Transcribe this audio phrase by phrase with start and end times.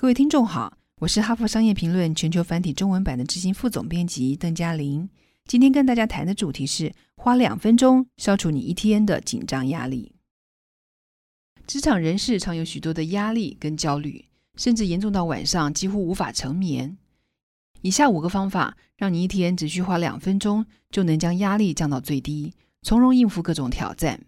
[0.00, 5.10] 各位听众好，我是哈佛商业评论全球繁体中文版的执行副总编辑邓嘉玲。
[5.44, 10.14] 今天跟大家谈的主题是花两分钟消除你一天的紧张压力。
[11.66, 16.96] 职场人士常有许多的压力跟焦虑，甚至严重到晚上几乎无法成眠。
[17.80, 24.24] 以下五个方法，让你一天只需花两分钟就能将压力降到最低，从容应付各种挑战。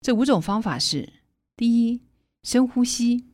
[0.00, 1.14] 这五种方法是：
[1.56, 2.00] 第一，
[2.44, 3.24] 深呼吸。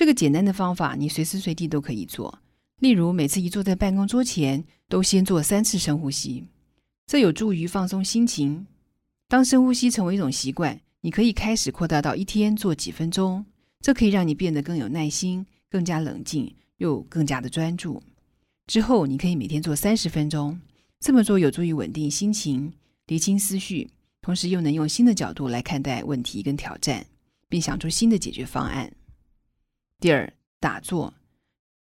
[0.00, 2.38] 这个简单的方法，你随时随地都可以做。
[2.78, 6.42] 例如，每次一坐在办公桌前，都先做三次深呼吸，
[7.06, 8.66] 这有助于放松心情。
[9.28, 13.44] 当深呼吸成为一种习惯，你可以开始扩大到一天做几分钟，
[13.82, 18.02] 这可以让你变得更有耐心、更加冷静又更加的专注。
[18.68, 20.58] 之后，你可以每天做三十分钟，
[20.98, 22.72] 这么做有助于稳定心情、
[23.08, 23.90] 理清思绪，
[24.22, 27.04] 同时又能用新的角度来看待问题跟挑战，
[27.50, 28.90] 并想出新的解决方案。
[30.00, 31.12] 第二，打坐。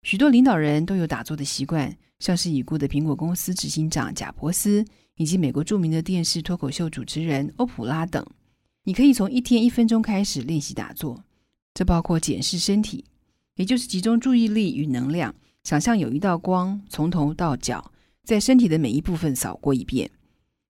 [0.02, 4.84] 许多领导人都有打坐的习惯，像是已故的苹果公司执行长贾伯斯，
[5.16, 8.22] 以及美国著名的电视脱口秀主持人欧普拉等。
[8.84, 11.24] 你可以从一天一分钟开始练习打坐，
[11.72, 13.06] 这包括检视身体，
[13.54, 17.92] 也就是集中注意力与能量，想象有一道光从头到脚
[18.24, 20.10] 在身体的每一部分扫过一遍。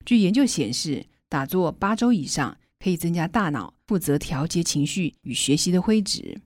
[0.05, 6.39] 据研究显示，打坐八周以上可以增加大脑负责调节情绪与学习的灰质。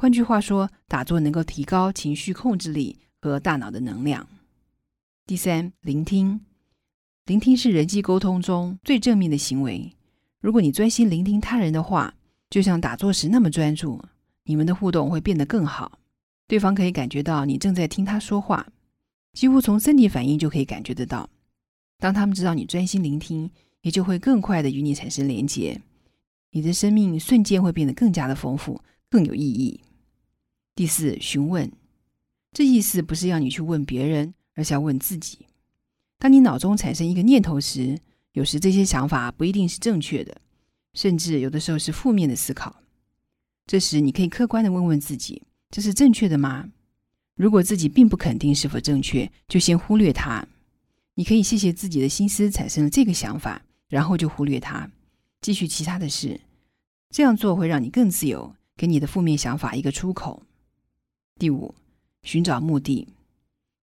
[0.00, 4.26] 换句话说，打坐能够提高情绪控制力和大脑的能量。
[5.26, 6.40] 第三，聆听。
[7.26, 9.92] 聆听是人际沟通中最正面的行为。
[10.40, 12.14] 如果你专心聆听他人的话，
[12.48, 14.02] 就像打坐时那么专注，
[14.44, 15.98] 你们的互动会变得更好。
[16.48, 18.66] 对方可以感觉到你正在听他说话，
[19.34, 21.28] 几乎从身体反应就可以感觉得到。
[21.98, 23.50] 当他们知道你专心聆听，
[23.82, 25.78] 也就会更快的与你产生连结。
[26.52, 29.78] 你的生命瞬间会变得更加的丰富，更有意义。
[30.80, 31.70] 第四，询问，
[32.52, 35.40] 这意思不是要你去问别人，而是要问自己。
[36.18, 37.98] 当你脑中产生一个念头时，
[38.32, 40.40] 有时这些想法不一定是正确的，
[40.94, 42.80] 甚至有的时候是负面的思考。
[43.66, 46.70] 这时，你可以客观的问问自己：这是正确的吗？
[47.34, 50.48] 如果自己并不肯定是否正确，就先忽略它。
[51.16, 54.90] 你可以谢谢自己的心思产生了这个想法，然后就忽略它，
[55.42, 56.40] 继续其他的事。
[57.10, 60.42] 这样做会让你更自由，给你的负面想法一个出口。
[61.40, 61.74] 第五，
[62.22, 63.08] 寻找目的，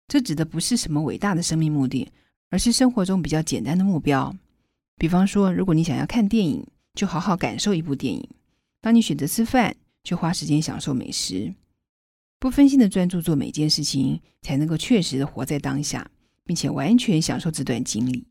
[0.08, 2.08] 这指的不是什么伟大的生命目的，
[2.48, 4.34] 而是生活中比较简单的目标。
[4.96, 8.22] 比方说，如果你想要看电影，就好好感受一部电影；
[8.80, 11.52] 当你选择吃饭，就花时间享受美食，
[12.38, 16.10] 不分心的专注做每件事情，才能够确实的活在当下，
[16.46, 18.26] 并且完全享受这段经历。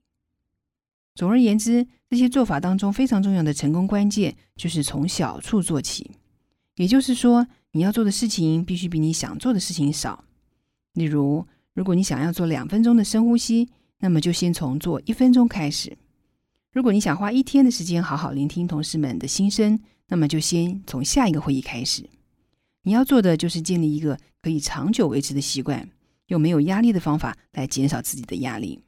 [1.13, 6.09] 总而言之，这些做法当中非常重要的成功关键，就是从小处做起。
[6.77, 7.45] 也就是说。
[7.75, 10.23] 你要做的事情必须比你想做的事情少。
[10.93, 13.67] 例如，如果你想要做两分钟的深呼吸，
[13.97, 15.97] 那么就先从做一分钟开始；
[16.71, 22.07] 如果你想花一天的时间好好聆听同事们的心声，那么就先从下一个会议开始。
[22.83, 25.89] 你要做的就是建立一个可以长久维持的习惯，
[26.27, 28.83] 用没有压力的方法来减少自己的压力。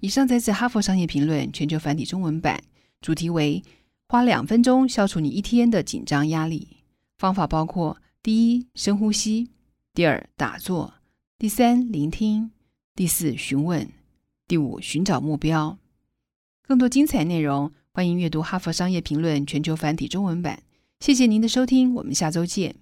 [0.00, 2.60] 以上摘自《哈佛商业评论》全球繁体中文版，
[3.00, 3.62] 主题为
[4.08, 6.78] “花两分钟消除你一天的紧张压力”。
[7.22, 9.46] 方法包括：第一，深呼吸；
[9.94, 10.94] 第二，打坐；
[11.38, 12.50] 第三，聆听；
[12.96, 13.86] 第四，询问；
[14.48, 15.78] 第五，寻找目标。
[16.66, 20.64] 更多精彩内容，欢迎阅读《哈佛商业评论》全球繁体中文版。
[20.98, 22.74] 谢谢您的收听，我们下周见。